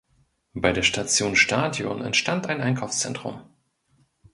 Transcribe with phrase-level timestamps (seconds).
[0.55, 3.43] Bei der Station Stadion entstand ein Einkaufszentrum.